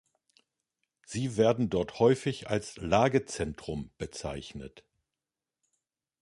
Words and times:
Sie 1.05 1.37
werden 1.37 1.69
dort 1.69 1.99
häufig 1.99 2.49
als 2.49 2.75
Lagezentrum 2.77 3.91
bezeichnet. 3.99 4.83